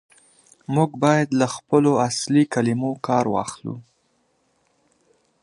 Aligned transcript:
موږ 0.73 0.91
بايد 1.03 1.29
له 1.39 1.47
خپلو 1.55 1.91
اصلي 2.07 2.43
کلمو 2.53 2.91
کار 3.07 3.25
واخلو. 3.33 3.75